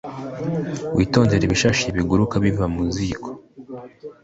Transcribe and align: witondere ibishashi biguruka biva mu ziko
witondere 0.95 1.43
ibishashi 1.45 1.87
biguruka 1.95 2.35
biva 2.43 2.65
mu 2.73 2.83
ziko 2.95 3.29